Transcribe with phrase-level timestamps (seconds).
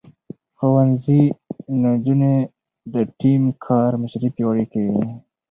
[0.57, 1.21] ښوونځی
[1.81, 2.35] نجونې
[2.93, 4.95] د ټيم کار مشري پياوړې کوي.